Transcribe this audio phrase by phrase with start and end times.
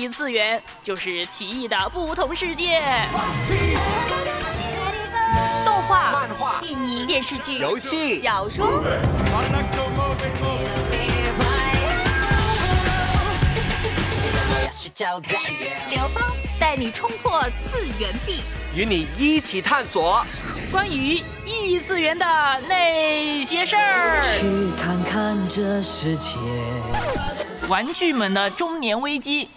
[0.00, 2.80] 异次元，就是奇异的不同世界。
[5.62, 8.82] 动画、漫画、电影、电视剧、游戏、小说。
[15.90, 16.24] 刘芳
[16.58, 18.40] 带你冲破次元壁，
[18.74, 20.24] 与你一起探索
[20.72, 22.24] 关于异次元的
[22.66, 24.22] 那些事儿。
[24.22, 26.36] 去看看这世界。
[27.68, 29.50] 玩具们的中年危机。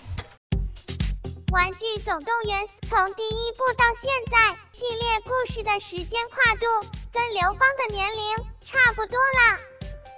[1.54, 6.66] 玩具总动员从第一部到现在，系列故事的时间跨度
[7.14, 9.60] 跟刘芳的年龄差不多了。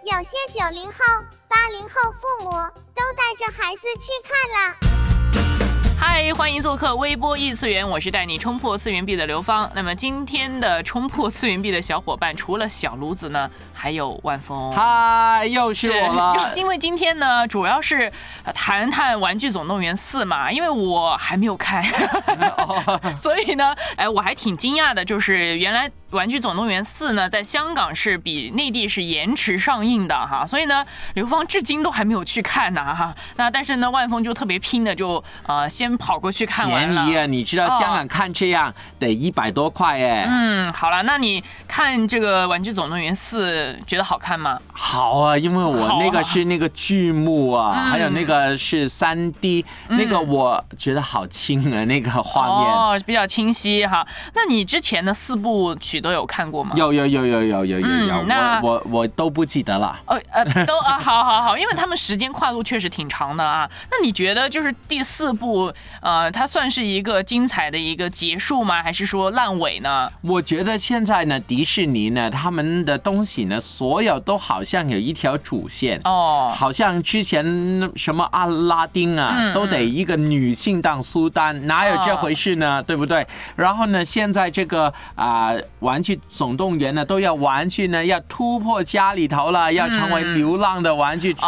[0.06, 0.98] 有些九零后、
[1.50, 2.52] 八零后父母
[2.96, 4.85] 都带着孩子去看了。
[6.08, 9.70] 嗨，欢迎做客微波异次元，我是带你冲破次元壁的刘芳。
[9.73, 14.72] 那么今天的冲破次元壁的小伙伴，除了小炉子呢，还有万峰。
[14.72, 16.52] 嗨，又是我了。
[16.55, 18.10] 因为今天呢，主要是
[18.54, 21.84] 谈谈《玩具总动员四》嘛，因为我还没有看，
[23.18, 25.90] 所以呢，哎，我还挺惊讶的，就是原来。
[26.16, 33.13] 《玩具总动员四》呢，在香港是比内地是延迟上映的哈，所以呢，刘芳至今都还没有去看呢哈。
[33.35, 37.04] 那但是呢，万峰就特别拼的，就呃先跑过去看完了。
[37.04, 37.26] 便宜啊！
[37.26, 40.26] 你知道香港看这样得一百多块哎。
[40.26, 44.58] 嗯，好了，那你看这个《玩具总动员四》觉得好看吗？
[44.71, 54.08] 好啊，因为我那个是那个剧目啊，还有那个是三 D，那个我觉得好清啊，那个画面哦比较清晰哈。
[54.34, 56.02] 那你之前的四部曲？
[56.06, 56.76] 都有看过吗？
[56.76, 58.16] 有有有有有有有有，
[58.62, 60.00] 我我我都不记得了。
[60.06, 63.68] 哦呃，都啊，好好好，因为他们时间跨度确实挺长的啊。
[63.90, 68.84] 那你觉得就是第四部呃，它算是一个精彩的一个结束吗？
[68.84, 70.12] 还是说烂尾呢？
[70.22, 77.44] 我觉得现在呢，迪士尼呢，他们的东西呢，所有都好像有一条主线哦，好像之前
[77.96, 82.84] 什么阿拉丁啊，都得一个女性当苏丹，哪有这回事呢？
[82.84, 83.26] 对不对？
[83.56, 85.95] 然后呢，现在这个啊玩。
[85.96, 91.40] 玩具总动员呢，都要玩具呢，要突破家里头了，要成为流浪的玩具，寻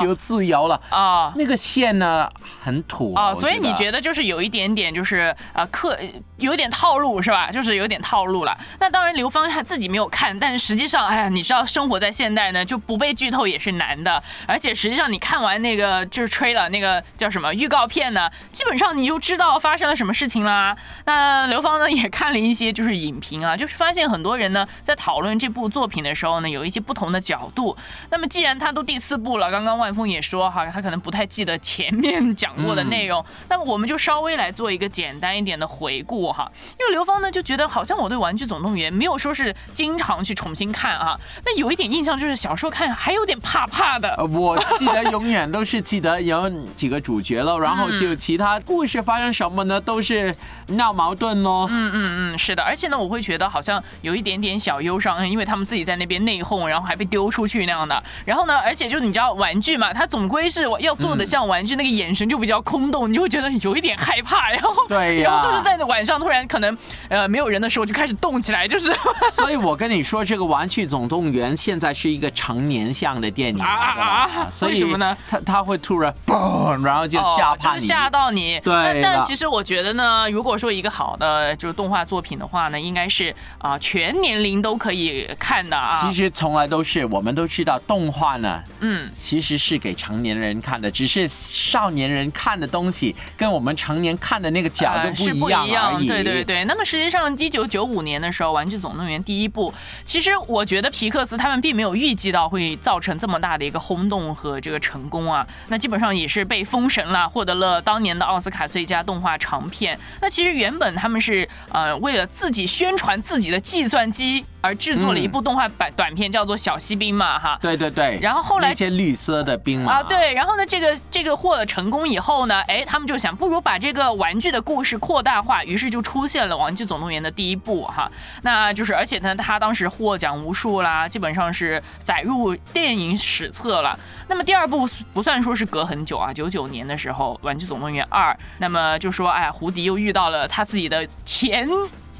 [0.00, 1.30] 求自由了啊！
[1.36, 2.26] 那个线呢，
[2.62, 5.98] 很土啊，所以你觉得就是有一点点，就是呃，刻
[6.38, 7.50] 有点套路是吧？
[7.50, 8.56] 就是有点套路了。
[8.78, 14.22] 那当然，刘芳他自己没有看，但是实际上，哎呀，你知道，生活在现代呢，就不被剧透也是难的。
[14.46, 20.74] 而且实际上，你看完那个就是吹了那个叫什么预告片呢，基本上你就知道发生了什么事情啦。
[21.04, 23.90] 那刘芳呢，也看了一些就是影评啊，就是发。
[23.90, 27.76] 现很多人呢在讨论这部作品的时候呢，有一些不同的角度。
[28.08, 33.24] 那么既然他都第四部了，刚刚万峰也说哈，他可能不太记得前面讲过的内容。
[33.48, 36.48] 那么我们就稍微来做一个简单一点的回顾哈。
[36.78, 41.18] 因为刘芳呢就觉得好像我对《玩具总动员》没有说是经常去重新看啊。
[41.44, 44.16] 那有一点印象就是小时候看还有点怕怕的。
[44.26, 50.36] 我记得永远都是记得有几个主角了，然后就其他故事发生什么呢，都是
[50.68, 51.66] 闹矛盾喽。
[51.68, 52.62] 嗯嗯嗯，是的。
[52.62, 53.69] 而且呢，我会觉得好像。
[54.00, 58.02] 有一点点小忧伤，因为他们自己在那边内讧，然后还被丢出去那样的。
[58.24, 64.50] 然后呢，而且就你知道玩具嘛，它总归是要做的像玩具，那个眼神就比较空洞，你就会觉得有一点害怕。
[64.50, 66.76] 然后对，然后都是在晚上突然可能
[67.08, 68.90] 呃没有人的时候就开始动起来，就是。
[69.32, 74.48] 所以我跟你说，这个《玩具总动员》现在是一个成年向的电影啊啊！
[74.62, 75.16] 为什么呢？
[75.28, 78.60] 他他会突然嘣，然后就吓怕你，吓到你。
[78.60, 78.72] 对。
[78.72, 83.70] 但但其实我觉得呢，如果说一个好的就是动画作品的话呢，应该是啊。
[83.70, 86.02] 啊，全年龄都可以看的啊！
[86.02, 96.08] 其实从来都是，我们都知道动画呢，嗯，其实是给成年人看的，只是少年人看的东西跟我们成年看的那个角度不一样而已。
[96.08, 96.64] 对对对。
[96.64, 99.72] 那么实际上，一九九五年的时候，《玩具总动员》第一部，
[100.04, 105.46] 其实我觉得皮克斯他们并没有预计到会造成这么大的一个轰动和这个成功啊。
[105.68, 109.96] 那基本上也是被封神了，获得了当年的奥斯卡最佳动画长片。
[110.20, 113.60] 那其实原本他们是呃为了自己宣传自己的。
[113.70, 117.58] 计算机而制作了一部动画版短片，叫做《小锡兵》嘛，哈。
[117.62, 118.18] 对对对。
[118.20, 119.92] 然后后来一些绿色的兵嘛。
[119.92, 120.34] 啊，对。
[120.34, 128.10] 然后呢，这个这个获了成功以后呢，哎，他们就想，不如把这个玩具的故事扩大化，于是就出现了《玩具总动员》的第一部，哈。
[128.42, 133.96] 那就是，而且呢，他当时获奖无数啦，基本上是载入电影史册了。
[134.26, 141.68] 那么第二部不算说是隔很久啊，九九年的时候，《玩具总动员二》，那么就说，哎，胡迪又遇到了他自己的前。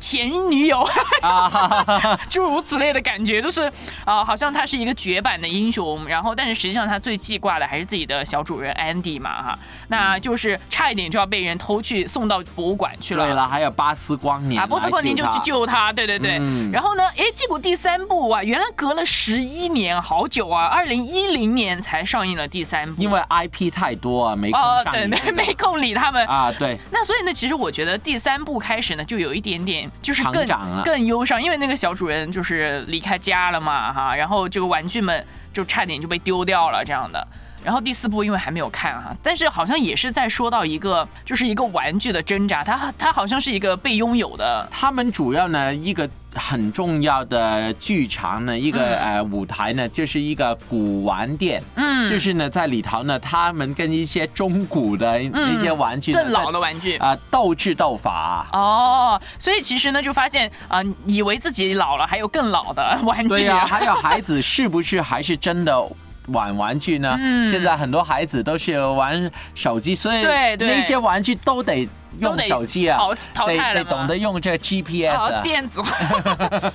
[0.00, 0.82] 前女友
[1.22, 3.70] 啊， 诸如此类的感觉，就是
[4.04, 9.58] 啊，好像他是一个绝版的英雄，然后但是实际上他最记挂的还是自己的小主人 Andy 嘛哈，
[9.88, 13.24] 那就是差一点就要被人偷去送到博物馆去了。
[13.24, 16.40] 对了，还有巴斯光年啊，巴斯光年就去救他，对对对。
[16.72, 24.92] 然后呢，哎，结果第三部啊，原来隔了十一年，好久啊，二零一零年才上映了第三部，因为 IP 太多啊，没空上。
[24.92, 26.50] 对对，没空理他们啊。
[26.58, 26.78] 对。
[26.90, 29.89] 那所以呢，其实我觉得第三部开始呢，就有一点点。
[30.02, 37.26] 就是更长更忧伤，因为那个小主人就是离开家了嘛，哈，然后这个玩具们就差点就被丢掉了这样的。
[37.62, 44.66] 然后第四部因为还没有看哈，但是好像也是在说到一个就是一个玩具的挣扎，它它好像是一个被拥有的。
[44.70, 58.48] 他们主要呢一个很重要的剧场呢一个呃舞台呢就是一个古玩店，嗯，就是呢在里头呢他们跟一些中古的那些玩具更老的玩具啊斗智斗法。
[58.52, 63.28] 哦，所以其实呢就发现啊以为自己老了还有更老的玩具。
[63.28, 65.84] 对呀，还有孩子是不是还是真的？
[66.26, 67.18] 玩玩具呢？
[67.50, 70.22] 现在很多孩子都是玩手机，所以
[70.60, 71.88] 那些玩具都得。
[72.18, 72.98] 用手机啊，
[73.46, 75.80] 得得懂得用这 GPS 电子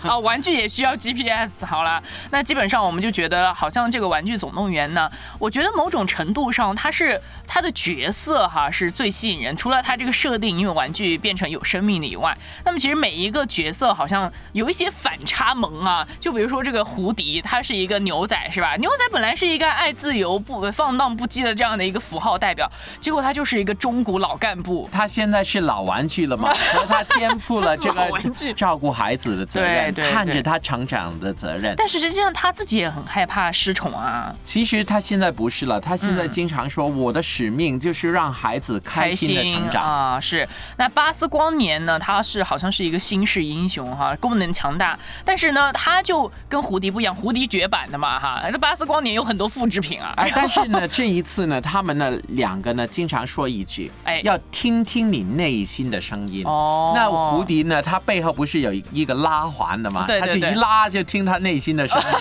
[0.04, 1.66] 啊， 玩具也需要 GPS。
[1.66, 2.02] 好了，
[2.32, 5.10] 那基本上我们就觉得，好像这个玩具总动员呢，
[5.40, 9.56] 我觉得某种程度上它是它的角色哈是最吸引人。
[9.56, 16.08] 除了它这个设定，因为玩具变成有生命的以外，那么其实每一个角色好像有一些反差萌啊。
[16.20, 18.76] 就比如说这个胡迪，他是一个牛仔是吧？
[18.78, 24.90] 牛仔本来是一个爱自由、不放荡不羁的这样的一个符号代表，结果他就是一个中古老干部。
[24.92, 25.46] 他现在。
[25.46, 26.52] 是老玩具了嘛？
[26.58, 31.76] 所以他肩负了这个照顾孩子的责任，看着他成长的责任。
[31.78, 34.36] 但是实际上他自己也很害怕失宠啊。
[34.44, 40.48] 其实他现在不是了，他现在经常说：“我的使命就是让孩子开心的成长啊。”是。
[40.78, 42.00] 那巴斯光年呢？
[42.00, 44.98] 他是好像是一个新式英雄哈，功能强大。
[45.24, 48.42] 但是呢，他就跟胡迪不一样，胡迪绝版的嘛哈。
[48.52, 50.14] 那巴斯光年有很多复制品啊。
[50.18, 57.82] 哎但是呢，这一次呢，他们呢两个呢经常说一句：“哎，要听听你。”内心的声音哦，那胡迪呢？
[57.82, 60.06] 他背后不是有一个拉环的吗？
[60.08, 62.08] 对他就一拉就听他内心的声音。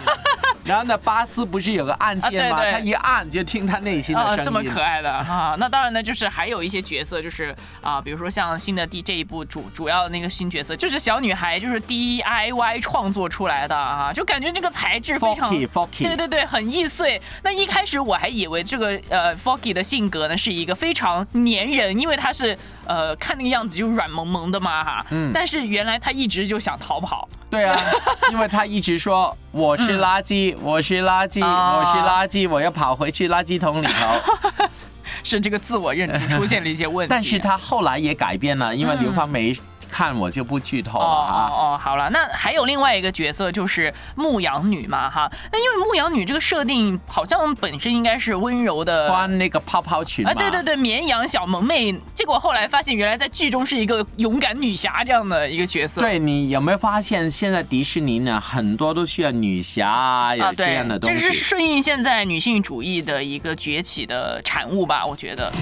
[0.64, 2.58] 然后呢，巴斯不是有个按键吗？
[2.72, 4.44] 他一按就听他内心的声音。
[4.44, 17.20] 这么可爱的啊，那当然呢，就是还有一些角色，就是啊，比如说像新的第这一部主主要的那个新角色，就是小女孩，就是 DIY 创作出来的啊，就感觉这个材质非常对对对，很易碎。
[17.42, 25.06] 那一开始我还以为这个呃 Foggy 的性格呢是一个非常粘人，因为他是呃看那个样子就软萌萌的嘛哈。
[25.10, 25.30] 嗯。
[25.32, 27.28] 但是原来他一直就想逃跑。
[27.50, 27.78] 对啊，
[28.32, 34.66] 因为他一直说我是垃圾， 我是垃圾，我是垃圾，我要跑回去垃圾桶里头。
[35.22, 37.10] 是这个自我认知出现了一些问题。
[37.10, 39.54] 但是他后来也改变了，因为刘芳梅。
[39.94, 41.48] 看我就不剧透了啊！
[41.52, 45.30] 哦，好了，那还有另外一个角色就是牧羊女嘛，哈。
[45.52, 51.94] 那因为牧羊女这个设定好像本身应该是温柔的，穿那个泡泡裙啊，对对对，绵羊小萌妹。
[52.12, 56.00] 结果后来发现，原来在剧中是一个勇敢女侠这样的一个角色。
[56.00, 61.16] 对你有没有发现，现在迪士尼呢，很多都需要女侠啊这样的东西。
[61.16, 65.06] 这是顺应现在女性主义的一个崛起的产物吧？
[65.06, 65.52] 我觉得。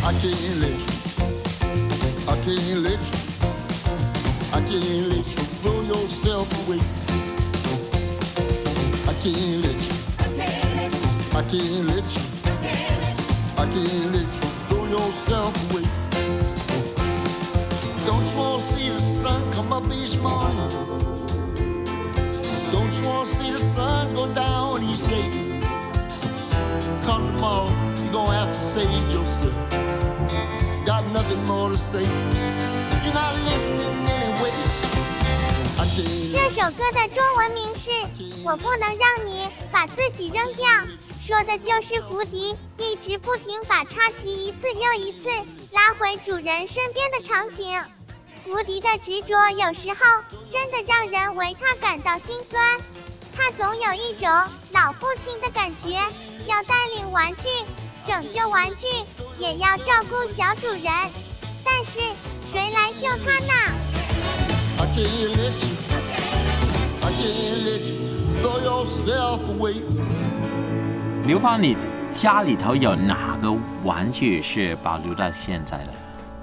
[2.25, 3.22] I can't let you
[5.63, 6.79] throw yourself away.
[9.09, 9.95] I can't let you.
[11.35, 12.23] I can't let you.
[13.57, 15.85] I can't let you throw yourself away.
[18.07, 20.69] Don't you wanna see the sun come up each morning?
[22.73, 23.59] Don't you wanna see the
[36.63, 37.91] 首歌的中文名是
[38.45, 40.65] 《我不能让你把自己扔掉》，
[41.21, 45.29] 说的就是胡迪一直不停把插旗一次又一次
[45.73, 47.83] 拉回主人身边的场景。
[48.45, 52.81] 胡迪的执着有时候真的让人为他感到心酸，
[53.37, 54.31] 他总有一种
[54.71, 55.99] 老父亲的感觉，
[56.47, 57.43] 要带领玩具，
[58.07, 58.87] 拯救玩具，
[59.37, 60.85] 也要照顾小主人，
[61.65, 61.99] 但是。
[62.53, 63.55] 谁来救他呢？
[71.25, 71.77] 刘芳，你
[72.11, 75.93] 家里头有哪个玩具是保留到现在的？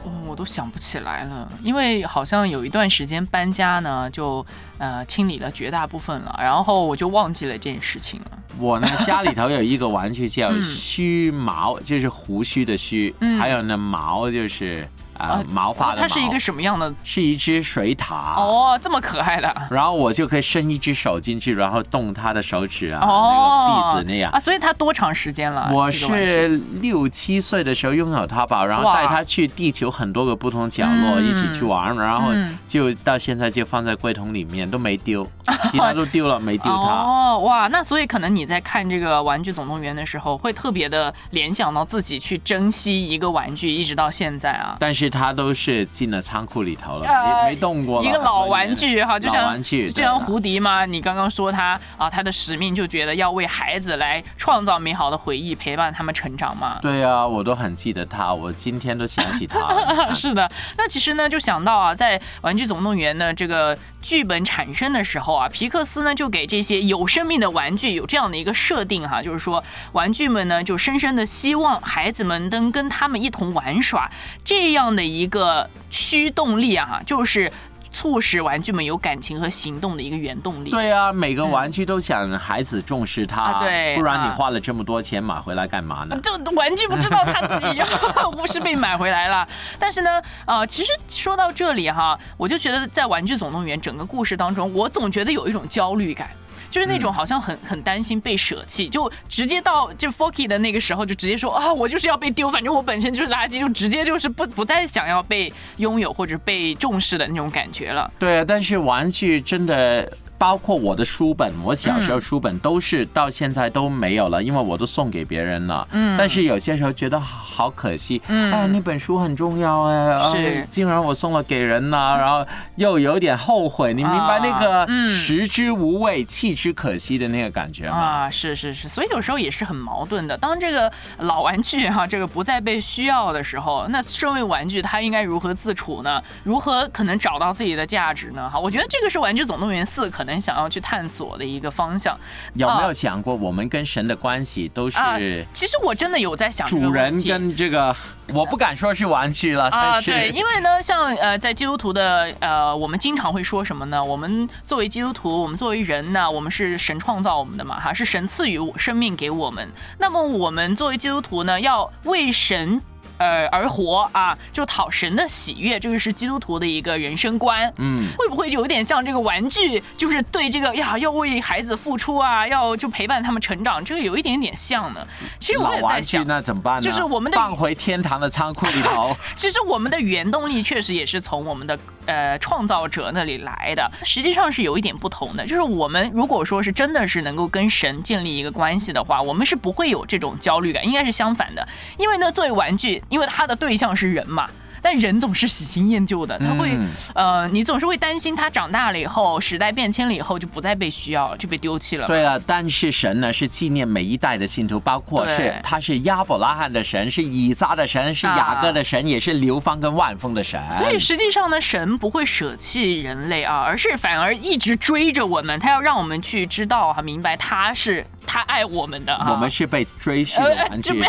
[0.05, 4.43] 哦，我都想不起来了，因为好像有一段时间搬家呢，就
[4.77, 8.39] 呃清理了绝大部分了，然后我就忘记了这件事情了。
[8.57, 14.87] 我呢，家里头有一个玩具叫须毛，就是胡须的须，还有呢毛就是。
[15.19, 16.01] 啊毛发的。
[16.01, 16.93] 它是一个什么样的？
[17.03, 18.15] 是一只水獭。
[18.35, 19.53] 哦，这么可爱的。
[19.69, 24.39] 然后我就可以伸一只手进去，然后动它的手指啊，那个臂子那样啊。
[24.39, 25.69] 所以它多长时间了？
[25.71, 26.47] 我是
[26.81, 32.31] 六七岁的时候拥有它吧，然后带它去地球很多个不同角落一起去玩，然后
[32.65, 35.29] 就到现在就放在柜桶里面都没丢，
[35.71, 36.89] 其他都丢了没丢它。
[36.89, 44.75] 哦，哇，那所以可能你在看这个《玩具总动员》的时候，会特别的联想到自己去珍惜一个玩具，一直到现在啊。
[44.79, 48.03] 但是它都是进了仓库里头了，没没动过。
[48.03, 56.77] 一个老玩具哈，就像玩具就像胡迪嘛，你刚刚说他啊，他的使命就觉得要为孩子来创造美好的回忆，陪伴他们成长嘛。
[56.81, 59.59] 对啊，我都很记得他，我今天都想起他。
[60.13, 69.63] 是的，那其实呢，就想到啊，在《玩具总动员》的这个剧本产生的时候啊，皮克斯呢就给这些有生命的玩具有这样的一个设定哈，就是说
[69.93, 74.09] 玩具们呢就深深的希望孩子们能跟他们一同玩耍，
[74.43, 77.51] 这样的一个驱动力啊，就是。
[77.91, 80.69] 促使玩具们有感情和行动的一个原动力。
[80.69, 86.15] 对啊，每个玩具都想孩子重视它，对，不然你花了这么多钱买回来干嘛呢？
[86.21, 87.81] 这玩具不知道他自己
[88.37, 89.45] 不是被买回来了。
[89.79, 96.29] 但是呢，呃，其实说到这里哈，我就觉得在《玩具总动员》整个故事当中，我总觉得有一种焦虑感。
[96.69, 108.11] 就是那种好像很很担心被舍弃，就直接到就 Forky 的那个时候，就直接说啊，我就是要被丢，反正我本身就是垃圾，就直接就是不不再想要被拥有或者被重视的那种感觉了。
[108.19, 110.11] 对啊，但是玩具真的。
[110.39, 115.85] 包括我的书本，我小时候书本都是到现在都没有了，因为我都送给别人了。
[115.91, 118.21] 嗯，但是有些时候觉得好可惜。
[118.29, 123.93] 嗯，哎，那本书很重要哎，是，竟然我送了给人了，然后又有点后悔。
[123.93, 127.97] 你明白那个食之无味，弃之可惜的那个感觉吗？
[127.97, 130.37] 啊，是是是，所以有时候也是很矛盾的。
[130.37, 136.23] 当这个老玩具哈，这个不再被需要的时候，那身为玩具，它应该如何自处呢？
[136.45, 138.49] 如何可能找到自己的价值呢？
[138.49, 140.28] 哈，我觉得这个是《玩具总动员四》可能。
[140.29, 142.17] 能想要去探索的一个方向，
[142.53, 145.45] 有没有想过我们跟神的关系都是？
[145.53, 147.95] 其实我真的有在想，主人跟这个，
[148.33, 149.99] 我不敢说是玩具了啊。
[150.01, 154.03] 对，因为呢，像呃，在基督徒的呃，我们经常会说什么呢？
[154.03, 159.67] 我们作为基督徒，我们作为人呢，我们是神创造我们的嘛，哈，是神赐予生命给我们。
[159.97, 162.81] 那么我们作为基督徒呢，要为神。
[163.19, 167.71] 呃，而活啊，就讨神的喜悦，这个是基督徒的一个人生观。
[167.77, 175.05] 嗯，会不会就有点像这个玩具，就是对这个呀，要为孩子付出啊，要就陪伴他们成长，这个有一点点像呢？
[175.37, 176.81] 其实我也在想，那怎么办呢？
[176.81, 179.15] 就是我们的放回天堂的仓库里头。
[179.35, 181.77] 其实我们的原动力确实也是从我们的
[182.09, 185.45] 呃创造者那里来的，实际上是有一点不同的。
[185.45, 191.65] 就是我们如果说是真的是能够跟神建立一个关系的话，我们是不会有这种焦虑感，应该是相反的。
[191.97, 193.01] 因为呢，作为玩具。
[193.09, 194.49] 因为它的对象是人嘛。
[194.81, 196.77] 但人总是喜新厌旧的，他会，
[197.13, 202.07] 呃，你总是会担心他长大了以后，时代变迁了以后就不再被需要，就被丢弃了。
[202.07, 210.61] 对啊，但是神呢是纪念每一代的信徒，包括是他是亚伯拉罕的神，是以撒的神，是雅各的神，也是流芳跟万峰的神。
[210.71, 218.05] 所以实际上呢，神不会舍弃人类啊，而是反而一直追着我们，他要让我们去知道啊，明白他是
[218.39, 219.13] 他爱我们的。
[219.27, 221.03] 我们是被追寻的玩具，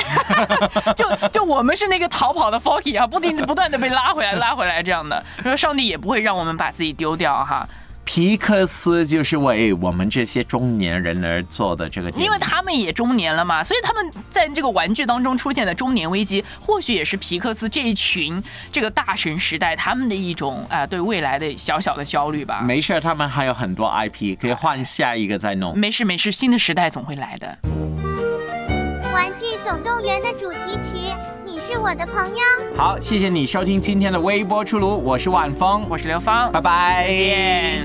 [0.97, 3.47] 就 就我们是那个逃跑的 f o g g y 啊，不停不断。
[3.47, 7.69] 不断的被拉回来，拉回来这样的，说上帝也不会让我们把自己丢掉哈。
[8.05, 18.43] 皮克斯就是为我们这些中年人而做的这个，因为他们也中年了嘛，所以他们在这个玩具当中出现的中年危机，或许也是皮克斯这一群
[18.73, 22.63] 这个大神时代他们的一种啊对未来的小小的焦虑吧。
[22.63, 25.79] 没事，他们还有很多 IP 可以换下一个再弄。
[25.79, 27.59] 没事没事，新的时代总会来的。
[29.13, 31.15] 玩具总动员的主题曲，
[31.47, 32.43] 你是我的朋友。
[32.77, 37.85] 好，谢谢你收听今天的微波出炉，我是晚风，我是刘芳，拜拜，再见。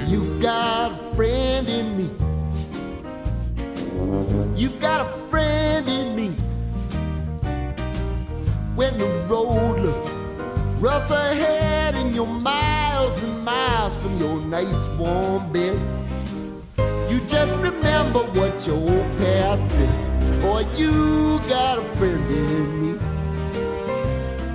[20.42, 23.00] Boy, you got a friend in me.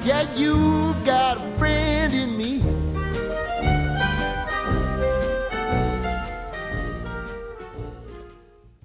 [0.05, 1.59] Yeah, you got a